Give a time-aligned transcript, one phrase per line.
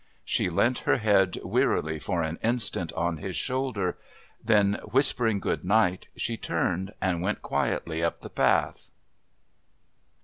[0.25, 3.99] She leant her head wearily for an instant on his shoulder,
[4.43, 8.89] then, whispering good night, she turned and went quietly up the path.